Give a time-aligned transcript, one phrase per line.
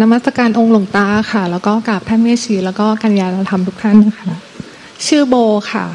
[0.00, 4.26] นมัสการองค์หลวงตาค่ะ แล้วก็กับท่านเมชีแล้วก็กัญญาธรรมทุกท่านนะคะ
[5.06, 5.34] ชื่อโบ
[5.72, 5.86] ค่ะ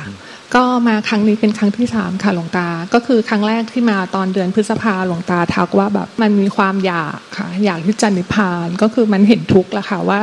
[0.55, 10.21] ก็มาครั้งนี้เป็นครั้งที่สามค่ะหลวงตา ก็คือครั้งแรกที่มาตอนเดือนพฤษภาหลวงตาทักว่าแบบมันมีความอยากค่ะ อยากที่จะนิพพานก็คือมันเห็นทุกข์แล้วค่ะว่า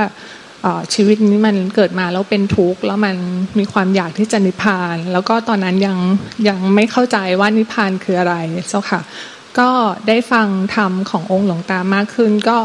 [0.94, 3.16] ชีวิตนี้มันเกิดมาแล้วเป็นทุกข์แล้วมัน
[3.58, 5.98] มีความอยากที่จะนิพพาน แล้วก็ตอนนั้นยัง
[6.48, 8.34] ยังไม่เข้าใจว่านิพพานคืออะไร
[8.68, 9.00] เจ้าค่ะ
[9.58, 9.70] ก็
[10.08, 12.58] ได้ฟังธรรมขององค์หลวงตามากขึ้น ก็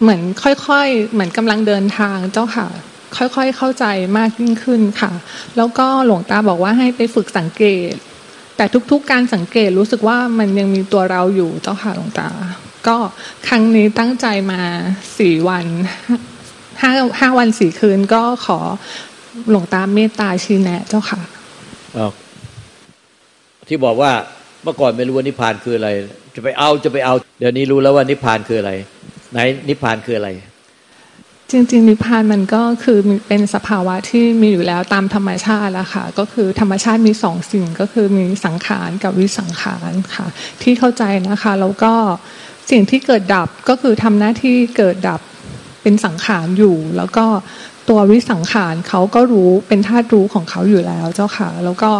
[0.00, 2.66] เหมือนค่อยๆ เหมือนกำลังเดินทางเจ้าค่ะ
[3.16, 3.84] ค่อยๆ เข้าใจ
[4.18, 5.12] มากยิ่งขึ้นค่ะ
[5.56, 7.92] แล้วก็หลวงตาบอกว่าให้ไปฝึกสังเกต
[8.56, 12.28] แต่ทุกๆ การสังเกตรู้สึกว่ามันยังมีตัวเราอยู่เจ้าค่ะหลวงตา
[12.86, 12.96] ก็
[13.48, 14.60] ครั้งนี้ตั้งใจมา
[15.18, 15.66] สี่วัน
[16.82, 18.58] ห้าห้าวันสี่คืนก็ขอ
[19.50, 21.20] หลวงตาเมตตาชี้แนะเจ้าค่ะ
[23.68, 24.12] ที่บอกว่า
[24.62, 25.90] เมื่อก่อนไม่รู้ว่านิพพานคืออะไร
[26.34, 28.72] จะไปเอาจะไปเอา เดี๋ยวนี้รู้แล้วว่านิพพานคืออะไร
[29.34, 30.30] ไหนนิพพานคืออะไร
[31.50, 40.26] จริง ๆ นิพพานมันก็คือเป็นสภาวะที่มีอยู่แล้วตามธรรมชาติแล้วค่ะ ก็คือธรรมชาติมีสองสิ่งก็คือมีสังขารกับวิสังขารค่ะ
[40.62, 41.92] ที่เข้าใจนะคะ แล้วก็
[42.70, 45.20] สิ่งที่เกิดดับก็คือทำหน้าที่เกิดดับ
[45.82, 47.26] เป็นสังขารอยู่ แล้วก็
[47.88, 51.90] ตัววิสังขารเขาก็รู้เป็นธาตุรู้ของเขาอยู่แล้วเจ้าค่ะ แล้วก็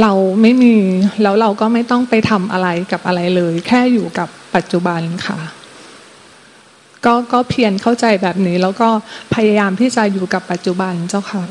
[0.00, 0.12] เรา
[0.42, 0.74] ไม่มี
[1.22, 5.38] แล้วเราก็ไม่ต้องไปทำอะไรกับอะไรเลย แค่อยู่กับปัจจุบันค่ะ
[7.04, 8.88] ก็ก็เพียรเข้าใจแบบนี้ แล้วก็
[9.34, 11.42] พยายามที่จะอยู่กับปัจจุบันเจ้าค่ะ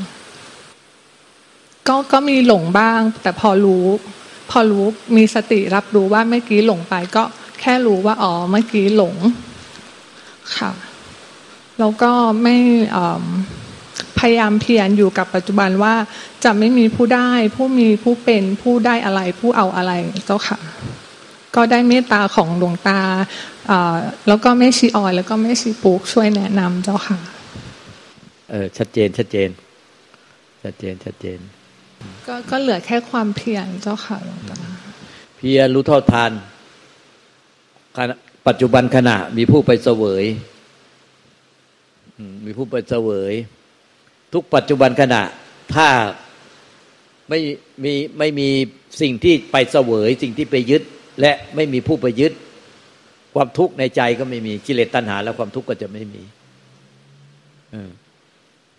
[1.88, 3.86] ก็ก็มีหลงบ้าง แต่พอรู้
[4.50, 7.24] พอรู้มีสติรับรู้ว่าเมื่อกี้หลงไป ก็
[7.62, 9.16] แค่รู้ว่าอ๋อเมื่อกี้หลง
[10.58, 10.72] ค่ะ
[11.80, 12.12] แล้วก็
[12.44, 12.56] ไม่
[14.20, 15.96] พยายามเพียรอยู่กับปัจจุบันว่า
[16.44, 19.92] จะไม่มีผู้ได้ ผู้มีผู้เป็นผู้ได้อะไร ผู้เอาอะไร
[20.26, 20.60] เจ้าค่ะ
[21.56, 23.00] ก็ได้เมตตาของหลวงตา
[24.28, 27.18] แล้วก็แม่ชีออยแล้วก็แม่ชีปุ๊กช่วยแนะนำเจ้าค่ะ
[28.50, 29.50] เออชัดเจนชัดเจน
[30.64, 31.40] ชัดเจนชัดเจน
[32.28, 34.58] ก็ก็เหลือแค่ความเพียรเจ้าค่ะหลวงตา
[35.38, 36.32] เพียรรู้เท่าทาน
[38.48, 40.26] ปัจจุบันขณะมีผู้ไปเสวย
[42.46, 43.34] มีผู้ไปเสวย
[44.34, 45.22] ทุกปัจจุบันขณะ
[45.76, 45.88] ถ้า
[47.30, 47.40] ไม่
[47.84, 48.50] มีไม่มี
[49.02, 50.84] สิ่งที่ไปเสวย สิ่งที่ไปยึด
[51.22, 52.34] และไม่มีผู้ไปยึด
[53.38, 56.24] ความทุกข์ในใจก็ไม่มีกิเลสตัณหา แล้วความทุกข์ก็จะไม่มี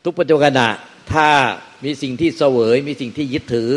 [0.05, 0.61] ทุกปัจจุบัน
[1.13, 1.29] ถ้า
[1.85, 3.71] มีสิ่งที่เสวย มีสิ่งที่ยึดถือ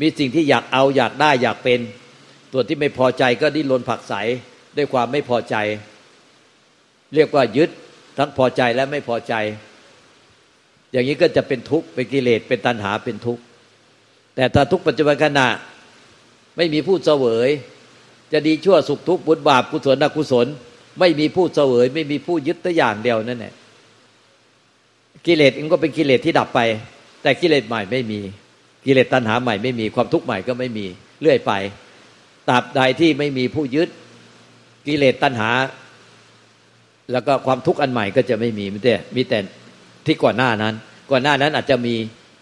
[0.00, 1.80] มีสิ่งที่อยากเอาอยากได้อยากเป็น
[2.52, 4.14] ตัวที่ไม่พอใจก็ดิ้นรนผักใส
[4.76, 5.56] ด้วยความไม่พอใจ
[7.14, 7.70] เรียกว่ายึด
[8.18, 9.34] ทั้งพอใจและไม่พอใจ
[10.92, 13.42] อย่างนี้ก็จะเป็นทุกข์เป็นกิเลสเป็นตัณหาเป็นทุกข์
[14.34, 15.48] แต่ถ้าทุกปัจจุบันขณะ
[16.56, 17.48] ไม่มีผู้เสวย
[18.32, 20.46] จะดีชั่วสุขทุกข์บุญบาปกุศลอกุศล
[21.00, 23.54] ไม่มีผู้เสวย ไม่มีผู้ยึดแต่อย่างเดียวนั่นแหละ
[25.26, 26.60] กิเลสเองก็เป็นกิเลสที่ดับไป
[27.22, 28.20] แต่กิเลสใหม่ไม่มี
[28.84, 30.86] กิเลสตัณหาใหม่ไม่มีความทุกข์ใหม่ก็ไม่มี
[31.20, 31.52] เรื่อยไป
[32.48, 33.88] ตราบใดที่ไม่มีผู้ยึด
[34.86, 35.50] กิเลสตัณหา
[37.12, 39.38] แล้วก็ความทุกข์อันใหม่ก็จะไม่มีมีแต่มีแต่
[40.06, 40.74] ที่ก่อนหน้านั้น
[41.10, 41.94] ก่อนหน้านั้นอาจจะมี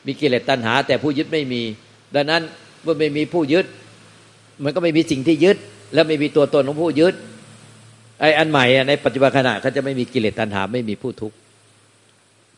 [0.07, 1.63] มีกิเลสตัณหา แต่ผู้ยึดไม่มี
[2.15, 2.43] ดังนั้น
[2.83, 3.67] เมื่อไม่มีผู้ยึด
[4.65, 5.57] มันก็ไม่มีสิ่งที่ยึด
[5.95, 7.15] แล้วไม่มีตัวตนของผู้ยึด
[8.21, 11.37] ไอ้อันใหม่ในปัจจุบันขณะเขาจะไม่มีกิเลสตัณหาไม่มีผู้ทุกข์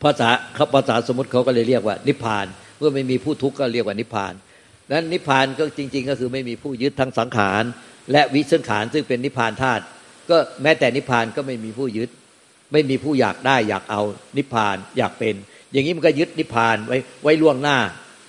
[0.03, 2.45] ภาษาเขาภาษาสมมติเขาก็เลยเรียกว่า นิพพาน
[2.77, 4.33] เมื่อไม่มีผู้ทุกข์ก็เรียกว่านิพพาน
[4.91, 7.63] นั้นนิพพานก็จริง ๆ ก็คือไม่มีผู้ยึดทั้งสังขาร
[8.11, 9.83] และวิสังขารซึ่งเป็นนิพพานธาตุ
[10.29, 12.09] ก็แม้แต่นิพพานก็ไม่มีผู้ยึด
[12.71, 14.01] ไม่มีผู้อยากได้อยากเอา
[14.37, 15.35] นิพพานอยากเป็น
[15.71, 17.77] อย่างนี้มันก็ยึดนิพพานไว้ไว้ล่วงหน้า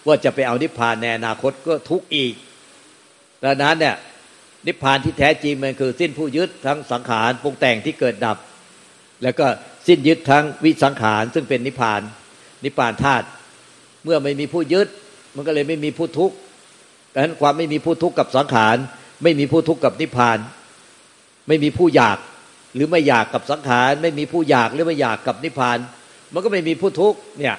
[0.07, 2.35] ว่าจะไปเอานิพพานในอนาคตก็ทุกข์อีก
[3.45, 3.97] ดังนั้นเนี่ย
[4.67, 8.37] นิพพานที่แท้จริงมันคือสิ้นผู้ยึดทั้งสังขารปรุงแต่งที่เกิดดับ
[9.23, 9.47] แล้วก็
[9.87, 12.01] สิ้นยึดทั้งวิสังขารซึ่งเป็นนิพพาน
[12.65, 13.27] นิพพานธาตุ
[14.05, 14.89] เมื่อไม่มีผู้ยึด
[15.37, 16.35] มันก็เลยไม่มีผู้ทุกข์
[17.13, 18.77] ดังนั้นความไม่มีผู้ทุกข์กับสังขาร
[19.23, 20.39] ไม่มีผู้ทุกข์กับนิพพาน
[21.49, 22.19] ไม่มีผู้อยาก
[22.75, 25.79] หรือไม่อยากกับสังขาร ไม่มีผู้อยากหรือไม่อยากกับนิพพาน
[26.33, 27.57] มันก็ไม่มีผู้ทุกข์เนี่ย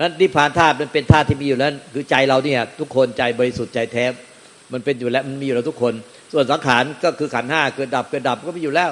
[0.00, 4.04] นั้นนิพพานธาตุมันเป็นธาตุที่มีอยู่แล้วคือใจเราเนี่ยทุกคนใจบริสุทธิ์ใจแท้
[4.72, 5.94] มันเป็นอยู่แล้วมันมีอยู่แล้วทุกคน
[6.32, 8.90] ส่วนสังขารก็คือขันห้าเกิดดับเกิดดับก็มีอยู่แล้ว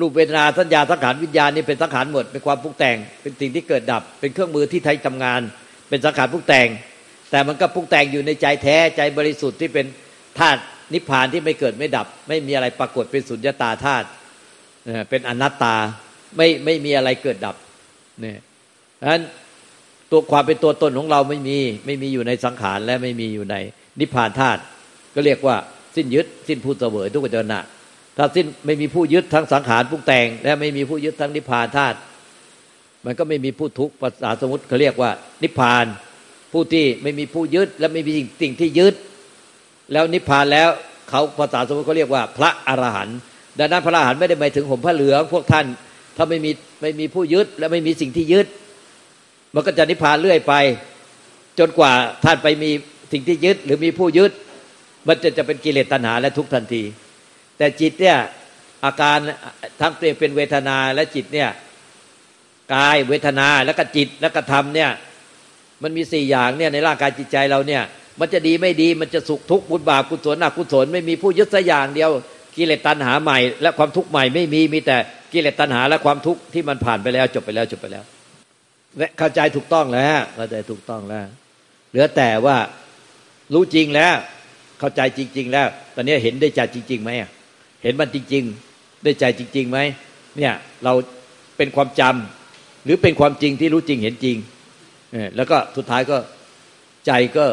[0.00, 5.40] รูปเวทนาสัญญาสังขารวิญญาณนี่เป็นสังขารหมดเป็นความปรุงแต่ง เป็นสิ่งที่เกิดดับ เป็นเครื่องมือที่ไทยทำงาน
[5.88, 6.68] เป็นสังขารปรุงแต่ง
[7.30, 9.86] แต่มันก็ปรุงแต่งอยู่ในใจแท้ใจบริสุทธิ์ที่เป็น
[10.38, 10.60] ธาตุ
[10.92, 14.06] นิพพานที่ไม่เกิดไม่ดับ ไม่มีอะไรปรากฏเป็นสุญญตาธาตุ
[15.10, 15.76] เป็นอนัตตา
[16.36, 17.56] ไม่ไม่มีอะไรเกิดดับ
[18.20, 18.38] เนี่ย
[19.00, 19.22] ฉะนั้น
[20.10, 23.56] ตัวความเป็นตัวตนของเราไม่มี ไม่มีอยู่ในสังขารและไม่มีอยู่ใน
[24.00, 24.60] นิพพานธาตุ
[25.14, 25.56] ก็เรียกว่า
[25.96, 27.60] สิ้นยึด สิ้นผู้เสวยทุกขจรณะ
[28.16, 31.98] ถ้าสิ้นไม่มีผู้ยึดทั้งสังขารปรุงแต่ง และไม่มีผู้ยึดทั้งนิพพานธาตุ
[33.04, 35.10] มันก็ไม่มีผู้ทุกข์ภาษาสมมติเขาเรียกว่า
[35.42, 35.84] นิพพาน
[36.52, 38.12] ผู้ที่ไม่มีผู้ยึด และไม่มี
[38.42, 38.94] สิ่งที่ยึด
[39.92, 40.68] แล้วนิพพานแล้ว
[41.10, 43.18] เขาภาษาสมมติเขาเรียกว่า พระอรหันต์
[43.58, 45.66] ดังนั้นพระอรหันต์ไม่ได้หมายถึงห่มผ้าเหลืองพวกท่าน
[46.16, 46.50] ถ้าไม่มี
[46.80, 48.46] ไม่มีผู้ยึด และไม่มีสิ่งที่ยึด
[49.54, 50.54] มันก็จะนิพพานเรื่อยไป
[51.58, 51.92] จนกว่า
[52.24, 52.70] ท่านไปมี
[53.12, 54.32] สิ่งที่ยึด หรือมีผู้ยึด
[55.08, 56.82] มันจะจะเป็นกิเลสตัณหาและทุกทันที
[57.58, 58.18] แต่จิตเนี่ย
[58.84, 59.18] อาการ
[59.80, 61.50] ทั้งเป็นเวทนาและจิตเนี่ย
[62.74, 64.90] กายเวทนาแล้วก็จิตแล้วก็ธรรมเนี่ย
[65.82, 67.82] มันมีสี่อย่างเนี่ยในร่างกายจิตใจเราเนี่ย
[68.20, 72.10] มันจะดีไม่ดีมันจะสุขทุกข์บุญบาปกุศลอกุศลไม่มีผู้ยึดสักอย่างเดียว
[72.56, 74.96] กิเลสตัณหาใหม่ และความทุกข์ใหม่ไม่มีมีแต่
[75.32, 78.04] กิเลสตัณหาและความทุกข์ที่มันผ่านไปแล้วจบไปแล้วจบไปแล้ว
[79.18, 81.26] เข้าใจถูกต้องแล้วเข้าใจถูกต้องแล้ว
[81.90, 82.56] เหลือแต่ว่า
[83.54, 84.14] รู้จริงแล้ว
[84.84, 87.10] เข้าใจจริง ๆ แล้ว ตอนนี้เห็นได้ใจจริงๆไหม
[87.82, 88.44] เห็นมันจริง
[88.74, 89.78] ๆ ได้ใจจริงๆไหม
[90.36, 90.52] เนี่ย
[90.84, 90.92] เรา
[91.56, 94.36] เป็นความจำหรือเป็นความจริงที่รู้จริงเห็นจริง
[95.36, 96.18] แล้วก็สุดท้ายก็
[97.06, 97.44] ใจก็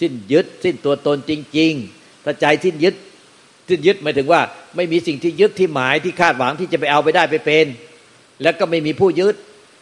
[0.00, 2.94] สิ้นยึด สิ้นตัวตนจริง ๆ ถ้าใจสิ้นยึด
[3.68, 4.40] สิ้นยึดหมายถึงว่า
[4.76, 7.66] ไม่มีสิ่งที่ยึดที่หมายที่คาดหวังที่จะไปเอาไปได้ไปเป็น
[8.42, 9.34] แล้วก็ไม่มีผู้ยึด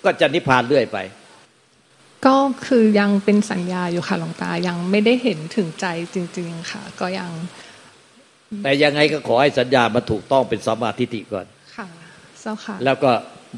[0.05, 0.99] ก็จะนิพพานเรื่อยไป
[2.27, 2.37] ก็
[2.67, 7.31] คือยังเป็นสัญญาอยู่ค่ะหลวงตายังไม่ได้เห็นถึงใจจริง ๆ ค่ะ ก็ยัง
[8.63, 11.87] แต่ยังไงก็ขอให้สัญญามาถูกต้องเป็นสมาธิิก่อนค่ะ
[12.41, 13.11] เจ้าค่ะ แล้วก็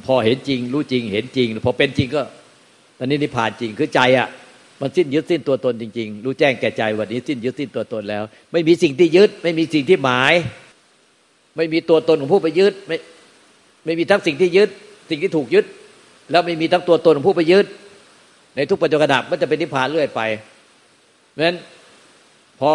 [0.07, 2.23] พอเห็นจริง รู้จริงเห็นจริงพอเป็นจริงก็
[2.99, 4.29] ตอนนี้นิพพานจริงคือใจอะ
[4.81, 8.23] มันสิ้นยึดสิ้นตัวตนจริง ๆ รู้แจ้งแก่ใจวันนี้สิ้นยึดสิ้นตัวตนแล้ว
[8.53, 10.35] ไม่มีสิ่งที่ยึด ไม่มีสิ่งที่หมาย
[11.57, 12.97] ไม่มีตัวตนของผู้ไปยึดไม่
[13.85, 14.69] ไม่มีทั้งสิ่งที่ยึด
[15.11, 15.65] สิ่งที่ถูกยึด
[16.31, 17.67] แล้วไม่มีทั้งตัวตนของผู้ไปยึด
[18.57, 20.21] ในทุกปัจจุบันมันจะเป็นนิพพานเรื่อยไป
[21.33, 21.57] เพราะฉะนั้น
[22.61, 22.73] พอ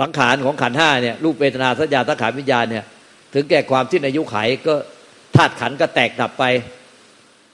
[0.00, 2.84] สังขารของขันห้าเนี่ยรูปเวทนาสัญญาสังขารวิญญาณเนี่ย
[3.34, 4.74] ถึงแก่ความที่อายุไขก็
[5.36, 6.44] ธาตุขันก็แตกดับไป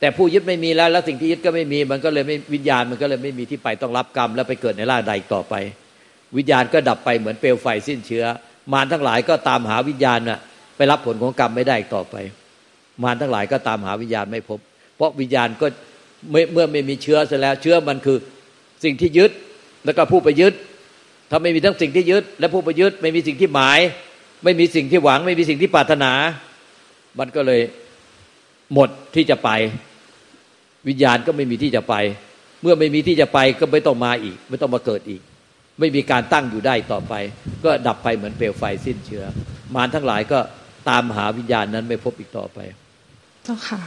[0.01, 5.55] แต่ผู้ยึดไม่มีแล้ว แล้วสิ่งที่ยึดก็ไม่มีมันก็เลยไม่วิญญาณมันก็เลยไม่มีที่ไปต้องรับกรรม แล้วไปเกิดในร่างใดต่อไป
[6.37, 8.25] วิญญาณก็ดับไปเหมือนเปลวไฟสิ้นเชื้อ
[8.73, 10.39] มารทั้งหลายก็ตามหาวิญญาณน่ะ
[10.77, 12.17] ไปรับผลของกรรมไม่ได้ต่อไป
[13.03, 14.59] มารทั้งหลายก็ตามหาวิญญาณไม่พบ
[14.97, 15.67] เพราะวิญญาณก็
[16.31, 18.19] เมื่อไม่มีเชื้อเสร็จแล้ว เชื้อมันคือ
[18.85, 19.31] สิ่งที่ยึด
[19.85, 20.55] แล้วก็ผู้ไปยึด
[21.31, 23.79] ถ้าไม่มีทั้งสิ่งที่ยึด และผู้ไปยึดไม่มีสิ่งที่หมาย
[24.45, 26.13] ไม่มีสิ่งที่หวัง ไม่มีสิ่งที่ปรารถนา
[27.19, 27.61] มันก็เลย
[28.75, 29.51] หมดที่จะไป
[30.89, 31.95] วิญญาณก็ไม่มีที่จะไป
[32.63, 35.21] เมื่อไม่มีที่จะไปก็ไม่ต้องมาอีก ไม่ต้องมาเกิดอีก
[35.79, 37.15] ไม่มีการตั้งอยู่ได้ต่อไป
[37.65, 39.25] ก็ดับไปเหมือนเปลวไฟสิ้นเชื้อ
[39.75, 40.39] มารทั้งหลายก็
[40.89, 42.59] ตามหาวิญญาณนั้นไม่พบอีกต่อไป
[43.45, 43.81] เจ้าค่ะ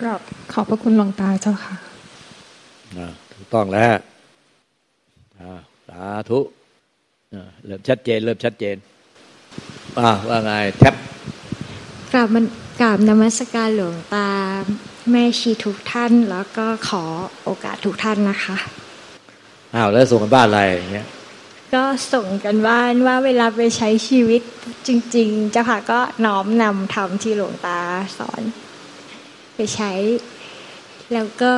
[0.00, 0.20] กราบ
[0.52, 1.74] ขอบพระคุณหลวงตาเจ้าค่ะ
[3.32, 3.94] ถูกต้องแล้ว
[5.88, 6.38] สาธุ
[7.66, 8.76] เริ่มชัดเจน เริ่มชัดเจน
[10.28, 10.94] ว่าไงแท็บ
[12.12, 12.44] กราบมัน
[12.80, 14.28] กราบนมัสการหลวงตา
[15.10, 17.04] แม่ชีทุกท่านแล้วก็ขอ
[17.44, 18.56] โอกาสทุกท่านนะคะ
[19.74, 21.06] อ้าวแล้วส่งกันบ้านอะไรอย่างเงี้ย
[21.74, 24.42] ก็ส่งกันบ้านว่าเวลาไปใช้ชีวิต
[24.86, 27.78] จริง ๆ เจ้าค่ะก็น้อมนำทำที่หลวงตา
[28.18, 28.42] สอน
[29.60, 29.94] ไปใช้
[31.14, 31.52] แล้วก็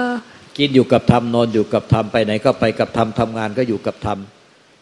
[0.59, 4.19] กินอยู่กับธรรมนอนอยู่กับธรรมไปไหนก็ไปกับธรรมทำงานก็อยู่กับธรรม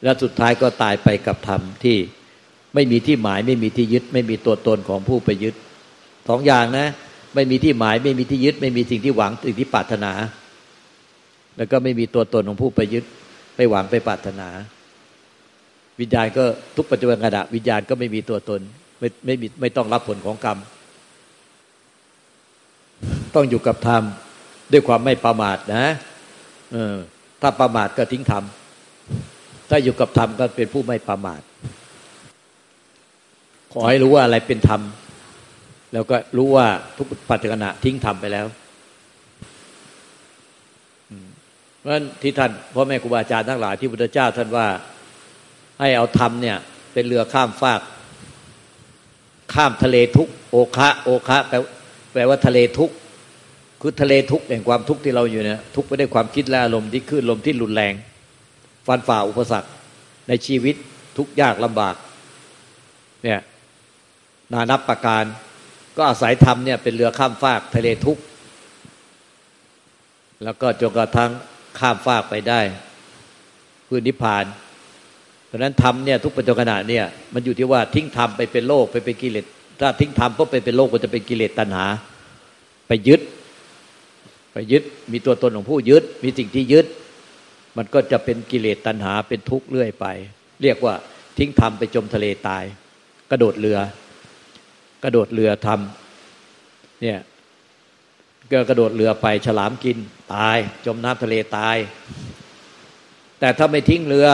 [0.02, 1.96] แล้วสุดท้ายก็ตายไปกับธรรมที่
[2.74, 5.54] ไม่มีที่หมายไม่มีที่ยึด ไม่มีตัวตนของผู้ไปยึด
[6.28, 6.86] สองอย่างนะ
[7.34, 10.12] ไม่มีที่หมายไม่มีที่ยึด ไม่มีสิ่งที่หวังสิ่งที่ปรารถนา
[11.56, 13.04] แล้วก็ไม่มีตัวตนของผู้ไปยึด
[13.56, 14.48] ไปหวังไปปรารถนา
[16.00, 16.44] วิญญาณก็
[16.76, 18.60] ทุกปัจจุบันขณะวิญญาณก็ไม่มีตัวตน
[18.98, 20.58] ไม่ไม่ไม่ต้องรับผลของกรรม
[23.35, 24.02] ต้องอยู่กับธรรม
[24.73, 25.87] ด้วยความไม่ประมาทนะ
[26.73, 26.97] เออ
[27.40, 28.45] ถ้าประมาทก็ทิ้งธรรม
[29.71, 31.40] ถ้าอยู่กับธรรมก็เป็นผู้ไม่ประมาท
[33.73, 34.80] ขอให้รู้ว่าอะไรเป็นธรรม
[35.92, 36.66] แล้วก็รู้ว่า
[36.97, 38.47] ทุกปัจจุบันทิ้งทำไปแล้ว
[41.78, 44.66] เพราะฉะนั้นที่ท่านพ่อแม่ครูบาอาจารย์ทั้งหลายที่พุทธเจ้าท่านว่า
[45.80, 46.57] ให้เอาธรรมเนี่ย
[46.92, 47.80] เป็นเรือข้ามฟาก
[49.54, 51.57] ข้ามทะเลทุกโอคะ โอคะแปล
[52.12, 52.90] แปลว่าทะเลทุก
[53.81, 57.95] คือทะเลทุกแห่งความทุกข์ที่เราอยู่เนี่ยทุกไปด้วยความคิดและอารมณ์ที่ขึ้นลมที่รุนแรง
[58.87, 59.71] ฟันฝ่าอุปสรรค
[60.29, 60.75] ในชีวิต
[61.17, 61.95] ทุกยากลำบาก
[63.25, 63.40] เนี่ย
[64.52, 65.25] นานับประการ
[65.97, 68.23] ก็อาศัยธรรมเนี่ยเป็นเรือข้ามฟากทะเลทุกข์
[70.45, 71.31] แล้วก็จนกระทั่ง
[71.79, 72.61] ข้ามฟากไปได้
[73.88, 74.45] พื้นนิพพาน
[75.47, 79.47] เพราะนั้นธรรมเนี่ยทุกปัจจุบันเนี่ยมันอยู่ที่ว่าทิ้งธรรมไปเป็นโลกไปเป็นกิเลส
[79.80, 81.87] ถ้าทิ้งธรรมก็ไปเป็นโลกก็จะเป็นกิเลสตัณหา
[82.88, 83.20] ไปยึด
[84.52, 84.82] ไปยึด
[85.12, 86.87] มีตัวตนของผู้ยึด มีสิ่งที่ยึด
[87.76, 90.06] มันก็จะเป็นกิเลสตัณหาเป็นทุกข์เรื่อยไป
[90.62, 90.94] เรียกว่า
[91.38, 92.64] ทิ้งธรรมไปจมทะเลตาย
[93.30, 93.78] กระโดดเรือ
[95.04, 97.18] กระโดดเรือทำเนี่ย
[98.50, 99.96] ก็กระโดดเรือไปฉลามกิน
[100.34, 101.76] ตาย จมน้ำทะเลตาย
[103.40, 104.28] แต่ถ้าไม่ทิ้งเรือ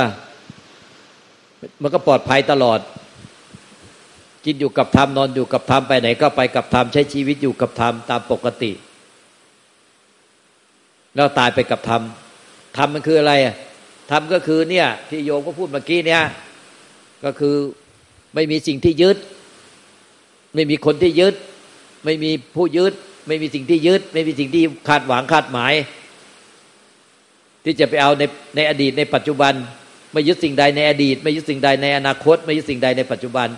[1.82, 2.80] มันก็ปลอดภัยตลอด
[4.46, 8.72] กินอยู่กับธรรมนอนอยู่กับธรรมไปไหน ก็ไปกับธรรมใช้ชีวิตอยู่กับธรรมตามปกติ
[11.14, 12.02] แล้วตายไปกับธรรม
[12.76, 13.32] ธรรมมันคืออะไร
[14.10, 16.22] ธรรมก็คือเนี่ย ที่โยมก็พูดเมื่อกี้เนี่ย
[17.24, 17.56] ก็คือ
[18.34, 19.16] ไม่มีสิ่งที่ยึด
[20.54, 21.34] ไม่มีคนที่ยึด
[22.04, 22.92] ไม่มีผู้ยึด
[23.26, 25.72] ไม่มีสิ่งที่ยึด ไม่มีสิ่งที่คาดหวังคาดหมาย
[27.64, 28.22] ที่จะไปเอาใน
[28.56, 29.52] ในอดีตในปัจจุบัน
[30.12, 33.48] ไม่ยึดสิ่งใดในอดีต ไม่ยึดสิ่งใดในอนาคต ไม่ยึดสิ่งใดในปัจจุบัน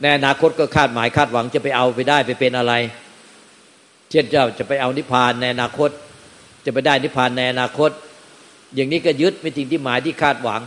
[0.00, 2.72] ในอนาคตก็คาดหมายคาดหวังจะไปเอาไปได้ไปเป็นอะไร
[4.10, 5.90] เช่นเจ้าจะไปเอานิพพานในอนาคต
[6.64, 7.90] จะไปได้นิพพานในอนาคต
[8.74, 10.60] อย่างนี้ก็ยึดไม่สิ่งที่หมายที่คาดหวัง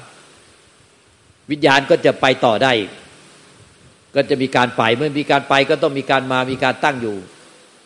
[1.52, 2.74] วิญญาณก็จะไปต่อได้
[4.16, 7.18] ก็จะมีการไปเมื่อมีการไปก็ต้องมีการมามีการตั้งอยู่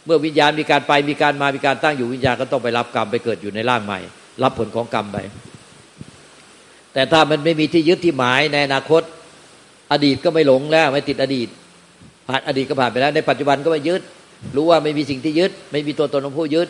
[0.05, 3.99] เมื่อวิญญาณมีการไปมีการมามีการตั้งอยู่วิญญาณก็ต้องไปรับกรรมไปเกิดอยู่ในร่างใหม่
[4.43, 5.17] รับผลของกรรมไป
[6.93, 9.01] แต่ถ้ามันไม่มีที่ยึดที่หมายในอนาคต
[9.91, 11.47] อดีตก็ไม่หลงแล้ว ไม่ติดอดีต
[12.27, 14.01] ผ่านอดีตก็ผ่านไปแล้ว ในปัจจุบันก็ไม่ยึด
[14.55, 16.67] รู้ว่าไม่มีสิ่งที่ยึด ไม่มีตัวตนของผู้ยึด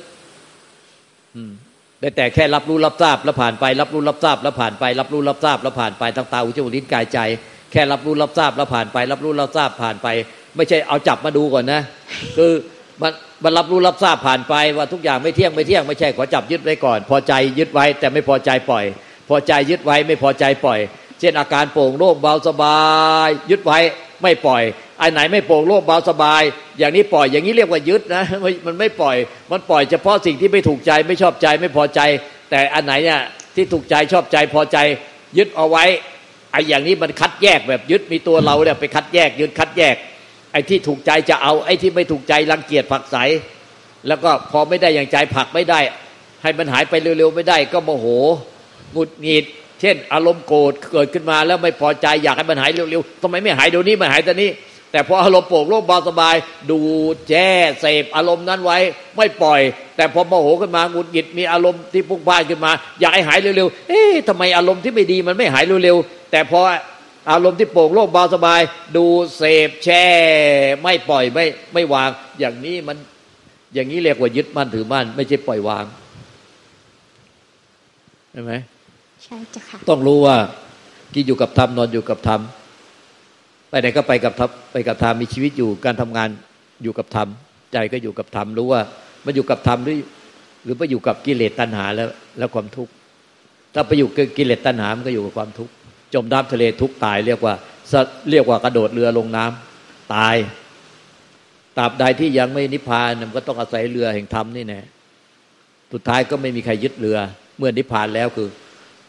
[1.99, 7.19] แต่แต่แค่รับรู้รับทราบแล้วผ่านไป รับรู้รับทราบแล้วผ่านไป รับรู้รับทราบแล้วผ่านไปทั้งตาหูจมูกลิ้นกายใจ
[7.71, 10.07] แค่รับรู้รับทราบแล้วผ่านไป รับรู้รับทราบผ่านไป
[10.55, 11.81] ไม่ใช่เอาจับมาดูก่อนนะ
[12.37, 12.51] คือ
[13.01, 13.11] มัน
[13.43, 18.85] มันรับรู้รับทราบผ่านไปว่าทุกอย่างไม่เที่ยงไม่เที่ยงไม่ใช่ขอจับยึดไว้ก่อน พอใจยึดไว้แต่ไม่พอใจปล่อย
[19.29, 20.79] พอใจยึดไว้ไม่พอใจปล่อย
[21.19, 22.79] เช่นอาการโปร่งโล่งเบาสบา
[23.27, 23.79] ย ยึดไว้
[24.23, 24.63] ไม่ปล่อย
[24.99, 26.41] ไอ้ไหนไม่โปร่งโล่งเบาสบาย
[26.79, 28.23] อย่างนี้ปล่อยอย่างนี้เรียกว่ายึดนะ
[28.65, 29.15] มันไม่ปล่อย
[29.51, 31.99] มันปล่อยเฉพาะสิ่งที่ไม่ถูกใจไม่ชอบใจไม่พอใจ
[32.49, 33.21] แต่อันไหนเนี่ย
[33.55, 34.77] ที่ถูกใจชอบใจพอใจ
[35.37, 35.83] ยึดเอาไว้
[36.51, 39.95] ไอ้อย่างนี้มันคัดแยกแบบยึดมีตัวเราเนี่ยไปคัดแยกยึดคัดแยก
[40.51, 43.17] ไอ้ที่ถูกใจจะเอาไอ้ที่ไม่ถูกใจรังเกียจผักใส
[44.07, 45.79] แล้วก็พอไม่ได้อย่างใจผักไม่ได้
[46.43, 48.05] ให้มันหายไปเร็วๆไม่ได้ ก็โมโห
[48.93, 49.45] หงุดหงิด
[49.81, 54.49] เช่น อารมณ์โกรธเกิดขึ้นมาแล้วไม่พอใจอยากให้มันหายเร็วๆทำไมไม่หายเดี๋ยวนี้ไม่หายตอนนี้
[54.91, 56.35] แต่พออารมณ์โปร่งโล่งเบาสบาย
[56.71, 56.79] ดู
[57.29, 57.47] แจ้
[57.81, 58.77] เสพอารมณ์นั้นไว้
[59.17, 59.61] ไม่ปล่อย
[59.95, 66.59] แต่พอโมโหขึ้นมาหงุดหงิดมีอารมณ์ที่พุ่งพ่านขึ้นมา อยากให้หายเร็วๆเอ๊ะทำไมอารมณ์ที่ไม่ดีมันไม่หายเร็วๆแต่พอ
[67.31, 68.61] อารมณ์ที่โปร่งโล่งเบาสบาย
[68.95, 69.05] ดู
[69.37, 70.05] เสพแช่
[70.81, 72.97] ไม่ปล่อยไม่ไม่วาง อย่างนี้มัน
[73.73, 75.85] อย่างนี้เรียกว่ายึดมั่นถือมั่นไม่ใช่ปล่อยวาง
[78.31, 78.53] ใช่ไหม
[79.23, 80.37] ใช่จ้ะค่ะต้องรู้ว่า
[81.13, 82.41] กินอยู่กับธรรมนอนอยู่กับธรรม
[83.69, 86.29] ไปไหนก็ไปกับธรรมไปกับธรรมมีชีวิตอยู่การทำงาน
[86.83, 87.27] อยู่กับธรรม
[87.73, 88.81] ใจก็อยู่กับธรรมรู้ว่า
[89.25, 89.97] มันอยู่กับธรรมหรือ
[90.63, 92.07] หรือไปอยู่กับกิเลสตัณหาแล้ว
[92.37, 92.91] แล้วความทุกข์
[93.73, 95.73] ถ้าไปอยู่กับกิเลสตัณหามันก็อยู่กับความทุกข์
[96.13, 97.53] จมน้ำทะเลทุกตายเรียกว่า
[98.31, 100.35] เรียกว่ากระโดดเรือลงน้ำตาย
[101.77, 104.81] ตราบใดที่ยังไม่นิพพานมันก็ต้องอาศัยเรือแห่งธรรมนี่แน่
[105.93, 107.17] สุดท้ายก็ไม่มีใครยึดเรือ
[107.57, 108.49] เมื่อนิพพานแล้วคือ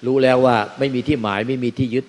[0.06, 2.04] รู้แล้วว่าไม่มีที่หมายไม่มีที่ยึด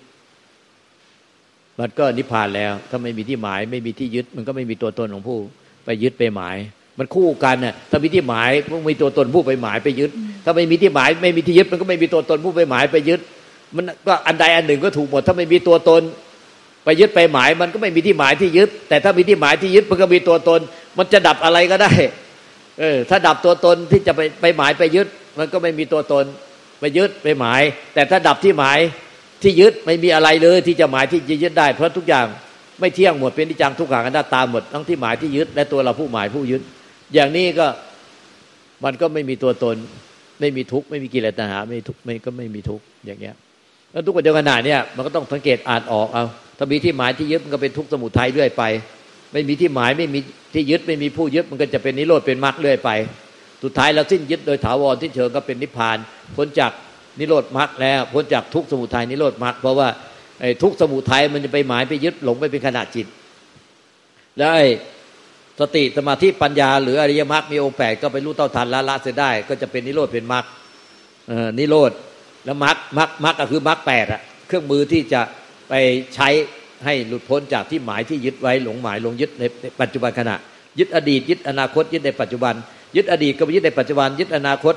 [1.79, 5.39] มันก็นิพพานแล้ว ถ้าไม่มีที่หมาย ไม่มีที่ยึด มันก็ไม่มีตัวตนของผู้
[5.85, 6.57] ไปยึดไปหมาย
[6.99, 10.11] มันคู่กันน่ะถ้ามีที่หมายมันมีตัวตนผู้ไปหมายไปยึด
[10.45, 13.19] ถ้าไม่มีที่หมาย ไม่มีที่ยึด มันก็ไม่มีตัวตนผู้ไปหมายไปยึด
[13.75, 16.01] มันก็อันใดอันหนึ่งก็ถูกหมด ถ้าไม่มีตัวตน
[16.83, 20.59] ไปยึดไปหมาย มันก็ไม่มีที่หมายที่ยึด แต่ถ้ามีที่หมายที่ยึดมันก็มีตัวตน
[20.97, 21.91] มันจะดับอะไรก็ได้
[22.79, 25.07] เออ ถ้าดับตัวตนที่จะไปไปหมายไปยึด
[25.39, 26.25] มันก็ไม่มีตัวตน
[26.79, 27.61] ไปยึดไปหมาย
[27.93, 28.79] แต่ถ้าดับที่หมาย
[29.41, 32.25] ที่ยึดไม่มีอะไรเลยที่จะหมายที่จะยึดได้ เพราะทุกอย่าง
[32.79, 36.61] ไม่เที่ยงหมดเป็นนิจังทุกขังอนัตตาหมดทั้งที่หมายที่ยึดและตัวเราผู้หมายผู้ยึด
[37.13, 37.67] อย่างนี้ก็
[38.83, 39.75] มันก็ไม่มีตัวตน
[40.39, 43.35] ไม่มีทุกข์ไม่มีกิเลสตัณหาไม่ทุกข์ไม่ก็ไม่มีทุกข์อย่างเงี้ย
[43.91, 46.25] แล้วทุกข์เดียวกันหนาเนี่ยมันก็ต้องสังเกตอ่านออกเอา
[46.57, 48.63] ถ้ามีที่หมายที่ยึดมันก็เป็นทุกข์สมุทัยเรื่อยไป
[49.33, 50.19] ไม่มีที่หมายไม่มี
[50.53, 52.89] ที่ยึดไม่มีผู้ยึดมันก็จะเป็นนิโรธเป็นมรรคเรื่อยไป
[53.63, 55.97] สุดท้ายเราสิ้นยึดโดยถาวรที่เชิงก็เป็นนิพพาน
[56.35, 56.71] พ้นจาก
[57.19, 59.87] นิโรธมรรคแล้ว พ้นจากทุกสมุทัยนิโรธมรรคเพราะว่า
[60.41, 63.07] ไอ้ทุกสมุทัยมันจะไปหมายไปยึดหลงไปเป็นขณะจิต
[64.37, 64.67] แล้วไอ้
[65.59, 70.45] สติสมาธิปัญญา หรืออริยมรรคมีองค์แปดก็ไปรู้เท่าทันละละเสียได้ ก็จะเป็นนิโรธเป็นมรรค
[71.59, 71.91] นิโรธ
[72.45, 75.21] แล้วมรรคมรรคมรรคก็คือมรรคแปดอะเครื่องมือที่จะ
[75.69, 75.73] ไป
[76.15, 76.29] ใช้
[76.85, 79.43] ให้หลุดพ้นจากที่หมายที่ยึดไว้หลงหมายลงยึดใน
[79.81, 80.35] ปัจจุบันขณะ
[80.79, 82.53] ยึดอดีตยึดอนาคตยึดในปัจจุบัน
[82.95, 84.75] ยึดอดีตก็ไปยึดในปัจจุบัน ยึดอนาคต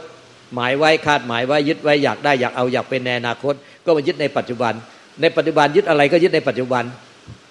[0.55, 3.55] หมายไว้คาดหมายไว้ยึดไว้อยากได้อยากเอาอยากเป็นในอนาคต
[3.85, 4.73] ก็มายึดในปัจจุบัน
[5.21, 6.85] ในปัจจุบันยึดอะไรก็ยึดในปัจจุบัน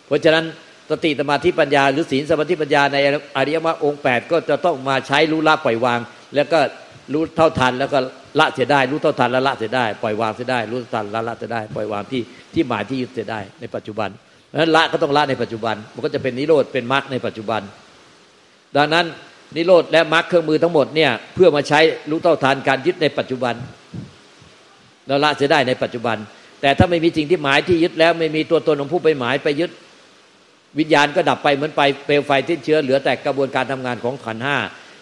[0.08, 0.46] เพราะฉะนั้น
[0.90, 2.98] สติสมาธิปัญญาหรือศีลสมาธิปัญญาใน
[3.38, 6.00] อริยมรรคองค์8ก็จะต้องมาใช้รู้ละปล่อยวาง
[6.36, 6.60] แล้วก็
[7.14, 8.00] รู้เท่าทันแล้วก็
[8.40, 12.22] ละเสียได้ รู้เท่าทันละละเสียได้ปล่อยวางเสียได้ รู้เท่าทันละละเสียได้ปล่อยวางที่
[12.54, 14.10] ที่หมายที่ยึดเสียได้ในปัจจุบัน
[14.48, 17.62] เพราะฉะนั้นละก็ต้องละในปัจจุบัน มันก็จะเป็นนิโรธเป็นมรรคในปัจจุบัน
[18.78, 19.06] ดังนั้น
[19.56, 21.80] นิโรธและมรรคเครื่องมือทั้งหมดเนี่ยเพื่อมาใช้
[22.10, 23.56] รู้เท่าทันการยึดในปัจจุบัน
[25.08, 26.18] เราละเสียได้ในปัจจุบัน
[26.62, 29.72] แต่ถ้าไม่มีสิ่งที่หมายที่ยึดแล้วไม่มีตัวตนของผู้ไปหมายไปยึด
[30.80, 34.58] วิญญาณก็ดับไปเหมือนไปเปลวไฟที่เชื้อเหลือแต่กระบวนการทำงานของขันห้า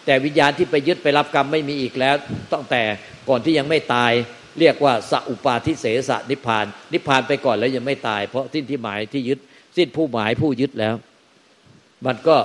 [0.06, 2.16] แต่วิญญาณที่ไปยึดไปรับกรรมไม่มีอีกแล้ว
[2.54, 2.82] ตั้งแต่
[3.30, 4.12] ก่อนที่ยังไม่ตาย
[4.60, 9.40] เรียกว่าสัอุปาทิเสสนิพาน นิพานไปก่อนแล้วยังไม่ตาย เพราะสิ้นที่หมายที่ยึด
[9.78, 10.96] สิ้นผู้หมายผู้ยึดแล้ว
[12.06, 12.36] มันก็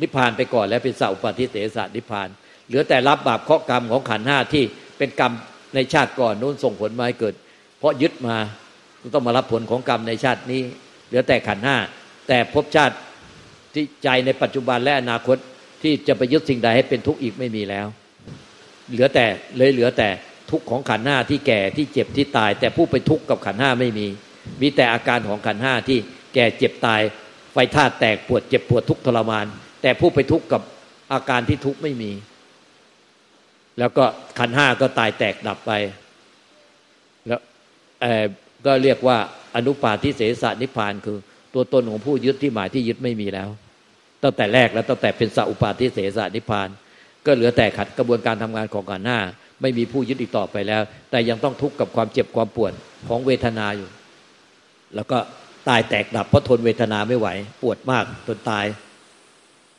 [0.00, 2.28] นิพพานไปก่อนแล้วเป็นสัอุปาทิเสสนิพพาน
[2.66, 4.64] เหลือแต่รับบาปข้อกรรมของขันห้าที่
[4.98, 5.32] เป็นกรรม
[5.74, 7.34] ในชาติก่อนนู้นส่งผลมาให้เกิด
[7.78, 8.36] เพราะยึดมา
[9.14, 10.62] ต้องมารับผลของกรรมในชาตินี้
[11.08, 11.76] เหลือแต่ขันห้า
[12.28, 12.96] แต่ภพชาติ
[13.74, 15.36] ที่ใจในปัจจุบันและอนาคต
[15.82, 17.86] ที่จะไปยึดสิ่งใดให้เป็นทุกข์อีกไม่มีแล้ว
[18.90, 20.08] เหลือแต่เลยเหลือแต่
[20.50, 24.06] ทุกข์ของขันห้าที่แก่ที่เจ็บที่ตาย แต่ผู้ไปทุกข์กับขันห้าไม่มี
[24.62, 25.98] มีแต่อาการของขันห้าที่
[26.34, 27.00] แก่เจ็บตาย
[27.52, 29.46] ไฟธาตุแตกปวดเจ็บปวดทุกข์ทรมาน
[29.84, 30.62] แต่ผู้ไปทุกข์กับ
[31.12, 32.12] อาการที่ทุกข์ไม่มี
[33.78, 34.04] แล้วก็
[34.38, 35.72] ขันห้าก็ตายแตกดับไป
[37.28, 37.40] แล้ว
[38.66, 39.18] ก็เรียกว่า
[39.56, 41.18] อนุปาทิเสสนิพานคือ
[41.54, 43.48] ตัวตนของผู้ยึดที่หมายที่ยึดไม่มีแล้ว
[44.22, 46.68] ตั้งแต่แรกแล้วตั้งแต่เป็นสัอุปาทิเสสนิพาน
[47.26, 49.18] ก็เหลือแต่ขัดกระบวนการทำงานของกันห้า
[49.62, 52.72] ไม่มีผู้ยึดอีกต่อไปแล้ว แต่ยังต้องทุกข์กับความเจ็บความปวด
[53.08, 53.88] ของเวทนาอยู่
[54.94, 55.18] แล้วก็
[55.68, 57.28] ตายแตกดับเพราะทนเวทนาไม่ไหว
[57.62, 58.64] ปวดมากจนตาย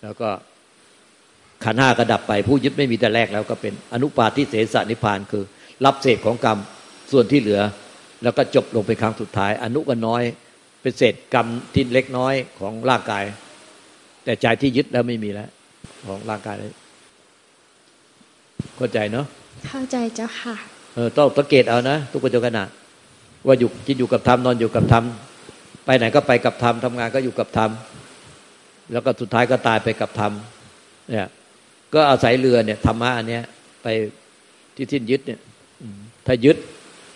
[0.05, 0.29] แล้วก็
[1.63, 5.43] ขันห้าก็ดับไปผู้ยึดไม่มีแต่แรกแล้วก็เป็นอนุปาทิเสสนิพานคือ
[5.85, 6.57] รับเศษของกรรม
[7.11, 7.61] ส่วนที่เหลือ
[8.23, 10.23] แล้วก็จบลงเป็นครั้งสุดท้าย อนุก็น้อย
[10.81, 13.23] เป็นเศษกรรมที่เล็กน้อยของร่างกาย
[14.25, 15.49] แต่ใจที่ยึดแล้วไม่มีแล้ว
[16.07, 16.71] ของร่างกายเลย
[18.77, 19.25] เข้าใจเนาะ
[19.69, 20.55] เข้าใจเจ้าค่ะ
[20.95, 22.63] เออต้องสังเกตเอานะทุกคนจขณะ
[23.47, 25.03] ว่าอยู่กินอยู่กับธรรมนอนอยู่กับธรรม
[25.85, 27.69] ไปไหนก็ไปกับธรรมทำงานก็อยู่กับธรรม
[28.91, 30.31] แล้วก็สุดท้ายก็ตายไปกับธรรม
[31.09, 31.27] เนี่ย
[31.93, 33.43] ก็อาศัยเรือเนี่ยธรรมะอันเนี้ย
[33.83, 33.87] ไป
[34.75, 35.39] ที่สิ้นยึดเนี่ย
[36.27, 36.57] ถ้ายึด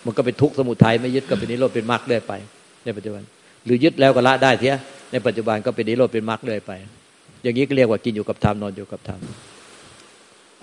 [0.04, 2.32] มันก็เป็นทุกข์สมุทัยไม่ยึดก็เป็นนิโรธเป็นมรรคได้ไป
[2.84, 3.22] ในปัจจุบัน
[3.64, 4.76] หรือยึดแล้วก็ละได้เทีย
[5.12, 6.72] ในปัจจุบันก็เป็นนิโรธเป็นมรรคเลยไป
[7.42, 9.20] อย่างนี้ก็เรียกว่ากินอยู่กับธรรมนอนอยู่กับธรรม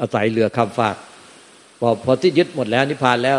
[0.02, 0.96] อาศัยเรือข้ามฟาก
[1.80, 3.38] พอพอที่ยึดหมดแล้วนิพพานแล้ว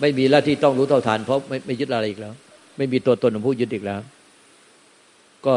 [0.00, 2.32] ไม่มีแล้วที่ต้องรู้เท่าทันเพราะไม่ไม่ยึดอะไรอีกแล้ว
[2.76, 4.00] ไม่มีตัวตนของผู้ยึดอีกแล้ว
[5.46, 5.54] ก็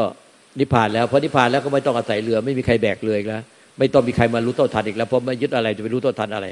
[0.60, 3.42] นิพพานแล้วพอนิพพานแล้วก็ไม่ต้องอาศัยเรือ ไม่มีใครแบกเรืออีกแล้ว
[3.78, 6.46] ไม่ต้องมีใครมารู้เท่าทันอีกแล้วเพราะไม่ยึดอะไรจะไปรู้เท่าทันอะไร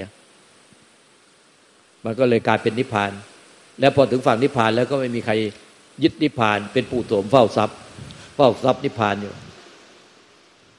[2.04, 3.12] มันก็เลยกลายเป็นนิพพาน
[3.80, 5.34] แล้วพอถึงฝั่งนิพพานแล้วก็ไม่มีใคร
[6.02, 7.76] ยึดนิพพาน เป็นปู่โสมเฝ้าทรัพย์
[8.36, 9.32] เฝ้าทรัพย์นิพพานอยู่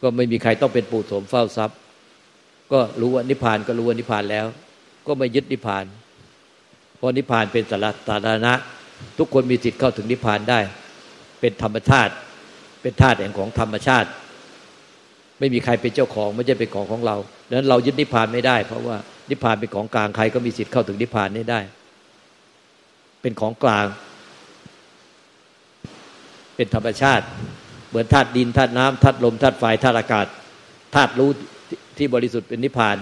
[0.01, 1.77] ก็ไม่มีใครต้องเป็นปู่โสมเฝ้าทรัพย์
[2.71, 4.45] ก็รู้ว่านิพพานก็รู้ว่านิพพานแล้ว
[5.07, 5.85] ก็ไม่ยึดนิพพาน
[6.97, 8.53] เพราะนิพพานเป็นสารสาธารณะ
[9.17, 10.59] ทุกคนมีสิทธิ์เข้าถึงนิพพานได้
[11.39, 12.13] เป็นธรรมชาติ
[12.83, 14.09] เป็นธาตุแห่งของธรรมชาติ
[15.39, 17.15] ไม่มีใครเป็นเจ้าของไม่ใช่เป็นของของเรา
[17.47, 18.97] ดังนั้นเรายึดนิพพานไม่ได้ เพราะว่า
[19.29, 21.61] นิพพานเป็นของกลางใครก็มีสิทธิ์เข้าถึงนิพพานนี้ได้
[23.21, 23.85] เป็นของกลาง
[26.55, 27.25] เป็นธรรมชาติ
[27.89, 30.27] เหมือนธาตุดินธาตุน้ำธาตุลมธาตุไฟธาตุอากาศ
[30.95, 31.29] ธาตุรู้
[31.97, 32.97] ที่บริสุทธิ์เป็นนิพพาน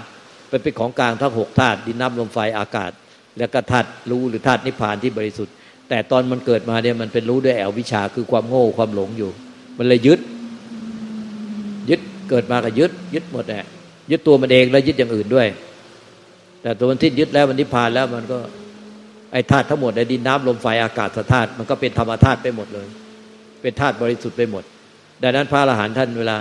[0.49, 2.91] เป็นเป็นของกลางทั้งหกธาตุดินน้ำลมไฟอากาศ
[3.37, 5.53] แล้วก็ธาตุรู้หรือธาตุนิพพานที่บริสุทธิ์
[5.89, 9.31] แต่ตอนมันเกิดมาเนี่ยมันเป็นรู้ด้วยแอววิชาคือความโง่ความหลงอยู่
[9.77, 10.19] มันเลยยึด
[11.89, 13.65] ยึดเกิดมาก็ยึด ยึดหมดแหละ
[14.11, 15.47] ยึดตัวมันเองแล้วยึดอย่างอื่นด้วย
[16.61, 18.39] แต่ตัวมันที่ยึดแล้วมันนิพพานแล้วมันก็
[19.31, 22.87] ไอ้ธาตุทั้งหมดในดินน้ำลมไฟอากาศธาตุมันก็เป็นธรรมธาตุไปหมดเลย
[23.61, 24.63] เป็นธาตุบริสุทธิ์ไปหมด
[25.23, 26.37] ดังนั้นพระอรหันต์ท่านเวลา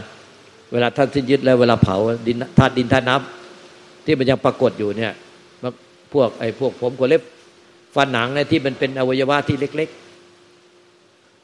[0.72, 1.96] เวลาท่านสิ้นยึดแล้วเวลาเผา
[2.28, 5.12] ดินธาตุดินธาตุน้ำที่มันยังปรากฏอยู่เนี่ย
[6.12, 7.22] พวกไอ้พวกผมขนเล็บ
[7.94, 9.90] ฟันหนังเนี่ยที่มันเป็นอวัยวะที่เล็ก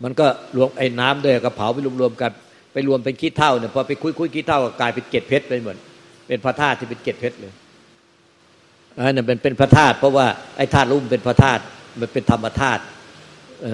[0.04, 2.32] มันก็รวมไอ้น้ำด้วยกับเผาไปรวมๆกัน
[2.72, 5.76] ไปรวมเป็นขี้เท่าเนี่ยพอไปคุยคุยขี้เท่าก็กลายเป็นเกล็ดเพชรไปหมด
[6.26, 7.52] เป็นพระธาตุที่เป็นเกล็ดเพชรเลย
[8.96, 11.62] อันนั้นเป็นเป็นพระธาตุเพราะว่าไอ้ธาตุรุ่มเป็นพระธาตุ
[12.00, 12.82] มันเป็นธรรมธาตุ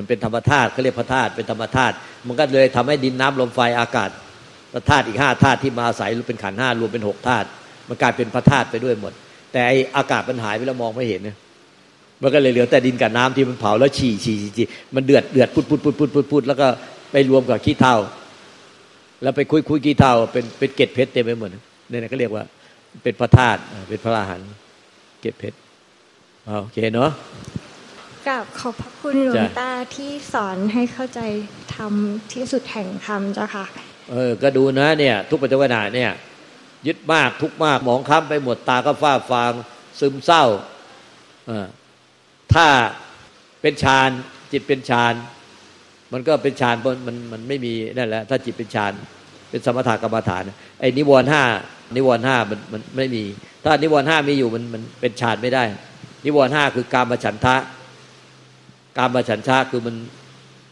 [0.08, 1.94] เป็นธรรมธาตุเขาเรียกพระธาตุเป็นธรรมธาตุ
[2.26, 4.10] มันก็เลยทำให้ดินน้ำลมไฟอากาศ
[4.72, 7.46] พระธาตุอีกห้าธาตุที่มาอาศัยเป็นขันห้ารวมเป็นหกธาตุ
[7.88, 9.12] มันกลายเป็นพระธาตุไปด้วยหมด
[9.52, 11.36] แต่ไออากาศมันหายไปแล้วมองไม่เห็นเนี่ย
[12.22, 16.66] มันก็เลยเหลือแต่ดินกับน้ำที่มันเผาแล้วฉี่ฉี่ฉี่มันเดือดเดือดพุดพุดพุดพุดพุดพุดแล้วก็
[17.12, 17.96] ไปรวมกับขี้เถ้า
[19.22, 22.44] แล้วไปคุยคุยขี้เถ้าเป็นเป็นเกล็ดเพชรเต็มไปหมดเนี่ยก็เรียกว่า
[23.02, 24.50] เป็นพระธาตุเป็นพระอรหันต์
[25.20, 25.56] เกล็ดเพชร
[26.62, 27.10] โอเคเนาะ
[28.28, 31.20] กับขอบพระคุณหลวงตาที่สอนให้เข้าใจ
[31.76, 31.92] ธรรม
[32.32, 33.64] ที่สุดแห่งธรรมเจ้าค่ะ
[34.10, 36.10] เออ ก็ดูนะเนี่ย ทุกปัจจุบันเนี่ย
[36.86, 39.52] ยึดมากทุกมากมองค้ำไปหมดตาก็ฟ้าฟาง
[40.00, 40.44] ซึมเศร้า
[42.54, 42.66] ถ้า
[43.60, 44.10] เป็นฌาน
[44.52, 45.14] จิตเป็นฌาน
[46.12, 48.92] มันก็เป็นฌานมันมันไม่มีนั่นแหละ ถ้าจิตเป็นฌาน
[49.50, 50.42] เป็นสมถกรรมฐาน
[50.80, 51.42] ไอ้นิวรณ์ห้า
[51.96, 53.24] นิวรณ์ห้ามันมันไม่มี
[53.64, 55.64] ถ้านิวรณ์ห้ามีอยู่มันมันเป็นฌานไม่ได้
[56.24, 57.56] นิวรณ์ห้าคือการมาฉันทะ
[58.98, 59.94] การมาฉันทะคือมัน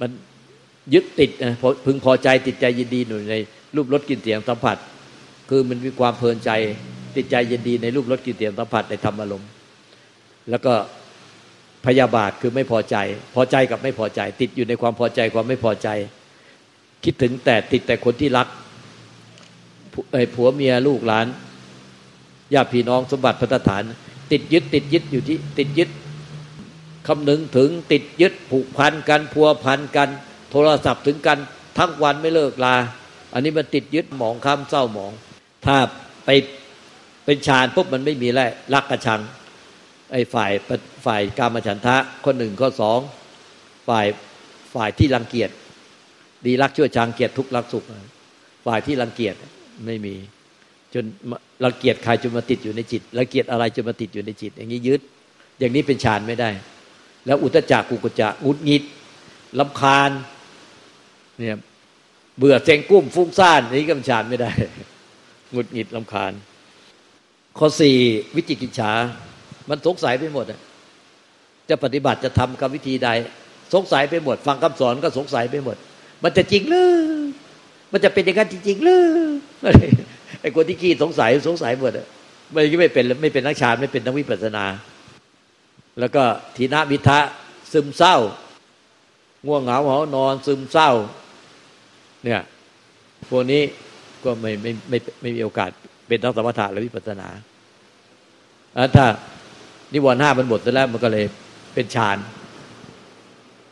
[0.01, 0.11] มัน
[0.95, 3.37] ยึดติดนะพึงพอใจติดใจยินดีหนุนใน
[3.77, 4.77] รูปรสกลิ่นเสียงสัมผัส
[5.49, 6.51] คือมันมีความเพลินใจ
[7.17, 9.49] ติดใจยินดีในรูปรสกลิ่นเสียงสัมผัสในธรรมอารมณ์
[10.51, 10.73] แล้วก็
[11.87, 12.97] พยาบาทคือไม่พอใจ
[13.35, 15.89] พอใจกับไม่พอใจ ติดอยู่ในความพอใจความไม่พอใจ
[17.05, 18.49] คิดถึงแต่ติดแต่คนที่รัก
[20.13, 21.27] ไอ้ผัวเมียลูกหลาน
[22.55, 23.83] ญาติพี่น้องสมบัติพัฒฐาน
[24.33, 25.91] ติดยึด ติดยึดอยู่ที่ ติดยึด
[27.07, 30.09] คำนึงถึงติดยึดผูกพันกันพัวพันกัน
[30.51, 31.39] โทรศัพท์ถึงกัน
[31.79, 32.77] ทั้งวันไม่เลิกลา
[33.33, 35.13] อันนี้มันติดยึดหมองคำเศร้าหมอง
[35.67, 35.77] ถ้า
[36.25, 36.31] ไป
[37.25, 39.21] เป็นฌานปุ๊บมันไม่มีแล้วรักกระชัง
[40.11, 40.53] ไอ้ฝ่าย
[41.07, 43.01] ฝ่ายการมฉันทะข้อหนึ่งข้อสอง
[43.89, 44.07] ฝ่าย
[44.75, 45.51] ฝ่ายที่รังเกียจ
[46.47, 47.85] ดีรักชั่วชังเกียรติทุกรักสุข
[48.67, 49.35] ฝ่ายที่รังเกียจ
[49.87, 50.15] ไม่มี
[50.95, 51.05] จน
[51.65, 55.01] รังเกียจใครจนมาติดอยู่ในจิตรังเกียจอะไรจนมาติดอยู่ในจิต อย่างนี้ยึด
[55.59, 56.51] อย่างนี้เป็นฌานไม่ได้
[57.27, 58.83] แล้วอุตจักกุกุจะงุดงิด
[59.59, 60.11] ลำคาญ
[61.39, 61.59] เนี่ย
[62.39, 64.51] เบื่อเจงกุ้มฟุ้งซ่านนี้ก็เป็นฌานไม่ได้
[65.55, 66.33] งุดงิดลำคาญ
[67.59, 67.97] ข้อสี่
[68.35, 68.93] วิจิกิจฉา
[69.71, 70.45] มันสงสัยไปหมด
[71.71, 73.09] จะปฏิบัติจะทำกับวิธีใด
[73.75, 75.77] สงสัยไปหมด ฟังคำสอนก็สงสัยไปหมด
[76.25, 76.91] มันจะจริงหรือ
[77.93, 79.03] มันจะเป็นอย่างนั้นจริงๆหรือ
[80.41, 81.93] ไอ้คนที่ขี้สงสัยสงสัยหมด
[82.53, 84.65] ไม่ไม่เป็นไม่เป็นนักฌานไม่เป็นนักวิปัสสนา
[86.01, 86.23] แล้วก็
[86.57, 87.21] ทีนามิทะ
[87.73, 88.17] ซึมเศร้า
[89.47, 90.91] ง่วงเหงาหอนอนซึมเศร้า
[92.25, 92.41] เนี่ย
[93.31, 93.63] พวกนี้
[94.25, 95.71] ก็ไม่ไม่ไม่ไม่มีโอกาส
[96.09, 97.29] เป็นทั้งสมถะและวิปัสสนา
[98.97, 99.07] ถ้า
[99.95, 101.25] นิวรณ์ห้ามันหมดแล้วมันก็เลย
[101.75, 102.17] เป็นฌาน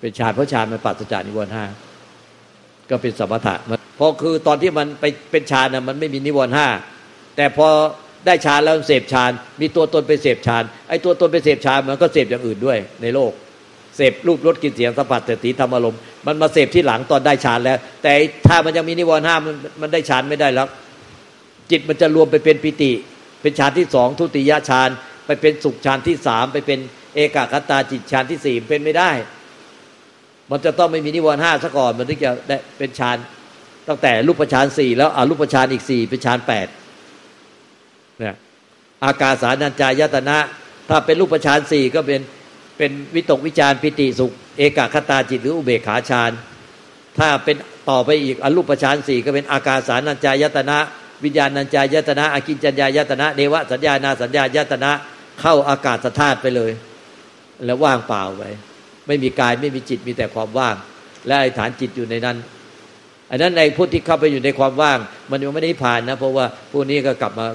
[0.00, 1.64] เป็นฌานเพราะฌานมันปัสจากนิวรณ์ห้า
[2.90, 3.54] ก็เป็นสมถะ
[3.98, 6.68] พอคือตอนที่มันไปเป็นฌานนะมันไม่มีนิวรณ์ห้า
[7.36, 7.68] แต่พอ
[8.26, 13.32] ได้ฌานแล้วเสพฌาน มีตัวตนไปเสพฌานไอ้ตัวตนไปเสพฌานมันก็เสพอย่างอื่นด้วยในโลก
[13.96, 18.12] เสพรูปรสกลิ่นเสียงสัมผัสแต่ตีธรรมอารมณ์มันมาเสพที่หลังตอนได้ฌานแล้ว แต่
[18.46, 20.66] ถ้ามันยังมีนิวรณ์ห้ามันมันได้ฌานไม่ได้แล้ว
[21.70, 22.92] จิตมันจะรวมไปเป็นปิติ
[23.42, 24.88] เป็นฌานที่สองทุติยฌาน
[25.28, 26.78] ไปเป็นสุขฌานที่สามไปเป็น
[27.14, 29.10] เอกคตาจิตฌานที่สี่เป็นไม่ได้
[30.50, 33.16] มันจะต้องไม่มีนิวรณ์ห้าซะก่อนมันถึงจะได้เป็นฌาน
[33.88, 36.66] ตั้งแต่รูปฌานสี่แล้วอรูปฌานอีกสี่เป็นฌานแปด
[38.18, 38.34] เนี่ย
[39.04, 40.38] อากาสานัญจายตนะ
[40.88, 42.20] ถ้าเป็นรูปฌานสี่ก็เป็น
[42.78, 46.30] เป็นวิตกวิจารปิติสุข เอกคตาจิตหรืออุเบกขาฌาน
[47.18, 47.56] ถ้าเป็น
[47.90, 50.78] ต่อไปอีกอรูปฌานสี่ก็เป็นอากาสานัญจายตนะ
[51.24, 54.90] วิญญาณัญจายตนะอากินจัญญายตนะเนวะสัญญานาสัญญายตนะ
[55.40, 56.72] เข้าอากาศธาตุไปเลย
[57.66, 58.44] แล้วว่างเปล่าไป
[59.06, 60.74] ไม่มีกายไม่มีจิตมีแต่ความว่าง
[61.26, 62.36] และไอ้ฐานจิตอยู่ในนั้น
[63.30, 64.98] อันนั้นในผู้ที่เข้าไปอยู่ในความว่าง
[65.30, 67.46] มันยังไม่ได้ผ่านนะ เพราะว่าพวกนี้ก็กลับมา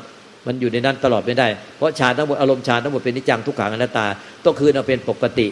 [0.48, 4.06] มันอยู่ในนั้นตลอดไม่ได้ เพราะฌานทั้งหมดอารมณ์ฌานทั้งหมดเป็นนิจังทุกขังอนัตตา
[4.46, 5.48] ต้องคืนเอาเป็นปกติ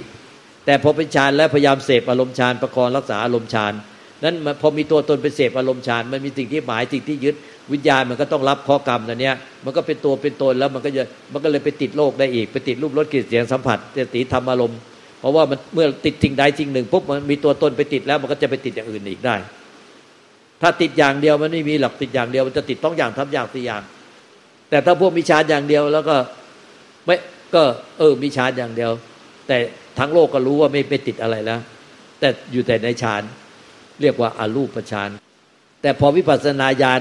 [0.66, 3.74] แต่พอเป็นฌานแล้วพยายามเสพอารมณ์ฌานประคองรักษาอารมณ์ฌาน
[4.24, 7.36] นั้นพอมีตัวตนเป็นเสพอารมณ์ฌานมันมีสิ่งที่หมายสิ่งที่ยึด
[7.74, 11.04] วิญญาณมันก็ต้องรับข้อกรรมตัวเนี้ยมันก็เป็นตัวเป็นตนแล้วมันก็จะ
[11.34, 14.80] มันก็เลยไปติดโลกได้อีกไปติดรูปรสกลิ่นเสียงสัมผัสจติธรรมอารมณ์
[15.20, 19.36] เพราะว่ามันเมื่อติดสิ่งใดสิ่งหนึ่งปุ๊บมันมีตัวตนไปติดแล้วมันก็จะไปติดอย่างอื่นอีกได้
[20.62, 23.82] ถ้าติดอย่างเดียวมันไม่มีหลักติดอย่างเดียวมันจะติดต้องอย่างทำอย่างสี่อย่าง
[24.70, 26.16] แต่ถ้าพวกมีฌานอย่างเดียวแล้วก็
[27.06, 27.16] ไม่
[27.56, 27.64] ก็
[27.98, 28.92] เออมีฌานอย่างเดียว
[29.48, 29.58] แต่
[30.00, 31.60] ทั้งโลกก็รู้ว่าไม่ไปติดอะไรแล้ว
[32.20, 33.22] แต่อยู่แต่ในฌาน
[34.02, 35.10] เรียกว่าอารูปฌาน
[35.82, 37.00] แต่พอวิปัสสนาญาณ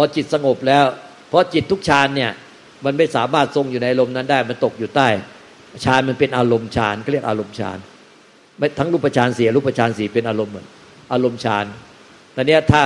[0.00, 0.84] พอจิตสงบแล้ว
[1.28, 2.30] เพราะจิตทุกฌานเนี่ย
[2.84, 5.08] มันไม่สามารถทรงอยู่ในลมนั้นได้ มันตกอยู่ใต้
[5.84, 7.78] ฌานมันเป็นอารมณ์ฌานก็เรียกอารมณ์ฌาน
[8.58, 10.66] ไม่ทั้งรูปฌานเสียรูปฌานสีเป็นอารมณ์เหมือน
[11.12, 11.64] อารมณ์ฌาน
[12.36, 12.82] ต่เนี้ถ้า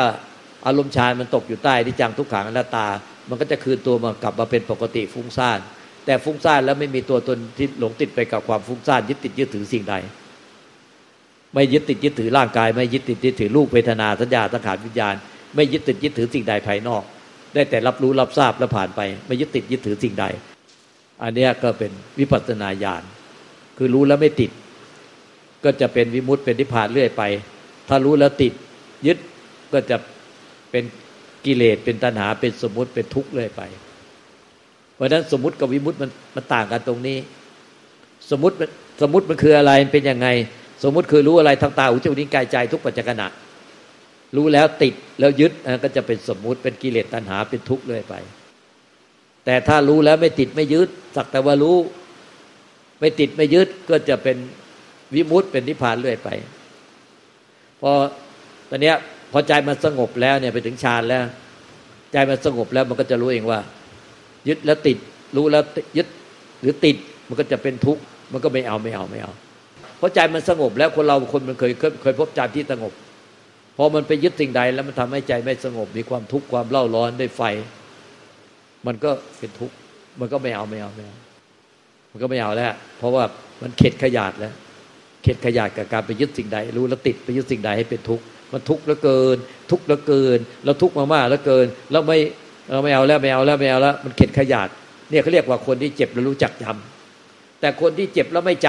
[0.67, 2.87] อารมณ์ฌานมันตกอยู่ใต้ที่จังทุกขังอนัตตา
[3.29, 5.59] มันก็จะคืนตัวมากลับมาเป็นปกติฟุ้งซ่าน
[6.05, 9.95] แต่ฟุ้งซ่านแล้วไม่มีตัวตนที่หลงติดไปกับความฟุ้งซ่านยึดติดยึดถือสิ่งใด
[11.55, 15.15] ไม่ยึดติดยึดถือร่างกาย ไม่ยึดติดยึดถือลูกเวทนาสัญญาสังขารวิญญาณ
[15.55, 17.03] ไม่ยึดติดยึดถือสิ่งใดภายนอก
[17.55, 20.25] ได้แต่รับรู้รับทราบแล้วผ่านไป ไม่ยึดติดยึดถือสิ่งใด
[21.23, 23.03] อันนี้ก็เป็นวิปัสสนาญาณ
[23.79, 24.51] คือรู้แล้วไม่ติด
[25.65, 27.23] ก็จะเป็นวิมุตต์เป็นนิพพานเรื่อยไป
[27.89, 28.53] ถ้ารู้แล้วติด
[29.07, 29.19] ยึด
[29.73, 29.97] ก็จะ
[30.71, 30.85] เป็น
[31.45, 33.63] กิเลสเป็นตัณหาเป็นสมมติเป็นทุกข์เรื่อยไป
[34.95, 37.19] เพราะฉะนั้นสมมติกับวิมุตต์มันมันต่างกันตรงนี้
[38.31, 38.55] สมมติ
[39.03, 40.29] สมมติมันคืออะไรเป็นยังไง
[40.83, 43.23] สมมติคือรู้อะไรทางตาหูจมูกลิ้นกายใจทุกปัจจุบัน
[44.37, 45.53] รู้แล้วติดแล้วยึด
[45.85, 48.15] ก็จะเป็นสมมุติเป็นกิเลสตัณหาเป็นทุกข์เลยไป
[49.45, 51.77] แต่ถ้ารู้แล้วไม่ติดไม่ยึดสักแต่ว่ารู้
[53.01, 54.37] ไม่ติดไม่ยึดก็จะเป็น
[55.15, 56.29] วิมุตเป็นนิพพานเรื่อยไป
[57.81, 57.91] พอ
[58.71, 58.97] ตอนเนี้ย
[59.33, 61.25] พอใจมันสงบแล้วเนี่ยไปถึงฌานแล้ว
[62.13, 63.61] ใจมันสงบแล้วมันก็จะรู้เองว่า
[64.49, 64.99] ยึดแล้วติด
[65.37, 65.63] รู้แล้ว
[65.97, 66.07] ยึด
[66.61, 66.97] หรือติด
[67.29, 69.33] มันก็จะเป็นทุกข์มันก็ไม่เอาไม่เอาไม่เอา
[69.99, 72.93] เพราะใจมันสงบแล้วคนเราคนมันเคยเคยพบใจที่สงบ
[73.77, 77.43] พอมันไปยึดสิ่งใดแล้วมันทำให้ใจไม่สงบ มีความทุกข์ความเล่าร้อนได้ไฟ
[78.87, 79.75] มันก็เป็นทุกข์
[80.21, 81.19] มันก็ไม่เอาไม่เอาไม่เอา
[82.11, 83.25] มันก็ไม่เอาแล้ว เพราะว่า
[83.63, 84.55] มันเข็ดขยาดแล้ว
[85.23, 89.37] เข็ดขยาดกับการไปยึดสิ่งใด รู้แล้วติดไปยึดสิ่งใดให้เป็นทุกข์มันทุกข์เหลือเกิน
[89.71, 92.19] ทุกข์เหลือเกิน เราทุกข์มากๆเหลือเกิน แล้วไม่
[92.73, 94.69] เราไม่เอาแล้วไม่เอาแล้วไม่เอาแล้ว มันเข็ดขยาด
[95.11, 98.69] เนี่ยเขาเรียกว่าคนที่เจ็บแล้วรู้จักจำแต่คนที่เจ็บแล้วไม่จ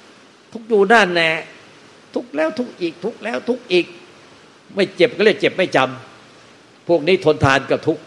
[0.00, 1.30] ำทุกอยู่นั่นแน่
[2.14, 3.86] ทุกแล้วทุกอีก ทุกแล้วทุกอีก
[4.76, 7.98] ไม่เจ็บก็เรียกเจ็บไม่จำพวกนี้ทนทานกับทุก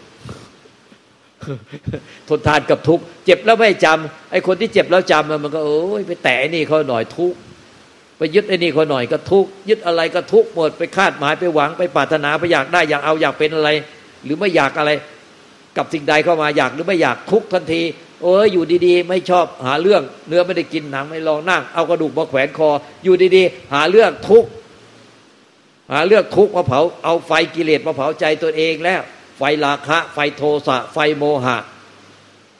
[2.28, 7.34] ทนทานกับทุกเจ็บแล้วไม่จำไอ้คนที่เจ็บแล้วจำมันก็โอ้ยไปแตะนี่เขาหน่อยทุก
[8.18, 13.70] ไปยึดไอ้นี่เขาหน่อยก็ทุกยึดอะไรก็ทุกหมดไปคาดหมายไปหวังไปปรารถนาไปอยากได้อยากเอาอยากเป็นอะไร
[14.24, 14.90] หรือไม่อยากอะไร
[15.76, 17.82] กับสิ่งใดเข้ามาอยากหรือไม่อยากทุกทันที
[18.22, 22.68] โอ้ยอยู่ดีๆ ไม่ชอบหาเรื่อง เนื้อไม่ได้กินหนังไม่ลองนั่งเอากระดูกมาแขวนคอ
[23.04, 24.65] อยู่ดีๆ หาเรื่องทุกหา
[26.08, 29.00] เรื่องทุกมาเผาเอาไฟกิเลสมาเผาใจตัวเองแล้ว
[29.38, 31.56] ไฟราคะ ไฟโทสะ ไฟโมหะ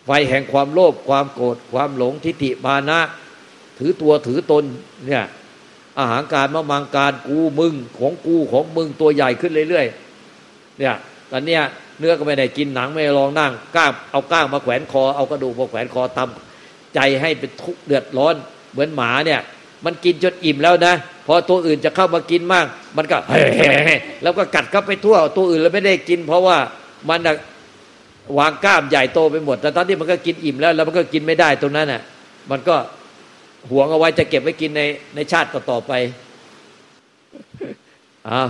[0.07, 3.01] ไฟแห่งความโลภความโกรธความหลงทิฏฐิมานะ
[3.79, 4.65] ถือตัวถือตน
[5.07, 5.25] เนี่ย
[5.99, 10.95] อาหารการมะมังการกูมึงของกูของมึงตัวใหญ่ขึ้นเรื่อยๆเนี่ย
[11.31, 11.63] ตอนเนี้ย
[11.99, 18.35] เนื้อก็ไม่ได้กินหนังไม่ลองนั่งก้างเอาก้างมาแขวนคอเอากระดูกมาแขวนคอตำใจให้เป็นทุกข์เดือดร้อน
[18.73, 19.41] เหมือนหมาเนี่ย
[19.85, 20.95] มันกินจนอิ่มแล้วนะ
[21.27, 23.41] พอตัวอื่นจะเข้ามากินมาก มันก็เฮ้
[24.23, 26.57] แล้วก็กัดเข้าไปทั่ว ตัวอื่นแล้วไม่ได้กิน เพราะว่า
[27.09, 27.21] มัน
[28.39, 32.03] วางกล้ามใหญ่โตไปหมด แต่ตอนที่มันก็กินอิ่มแล้ว แล้วมันก็กินไม่ได้ตรงนั้นน่ะ
[32.51, 32.77] มันก็
[33.71, 34.83] หวงเอาไว้จะเก็บไว้กินใน
[35.15, 35.93] ในชาติต่อๆไป
[38.29, 38.49] อ้าว